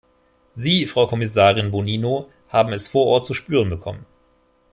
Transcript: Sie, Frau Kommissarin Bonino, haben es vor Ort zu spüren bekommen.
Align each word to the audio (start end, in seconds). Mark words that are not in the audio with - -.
Sie, 0.55 0.87
Frau 0.87 1.05
Kommissarin 1.05 1.69
Bonino, 1.69 2.27
haben 2.49 2.73
es 2.73 2.87
vor 2.87 3.05
Ort 3.05 3.23
zu 3.25 3.35
spüren 3.35 3.69
bekommen. 3.69 4.03